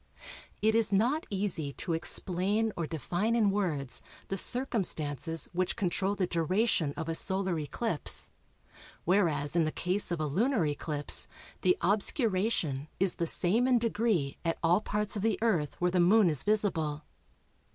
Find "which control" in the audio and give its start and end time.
5.53-6.15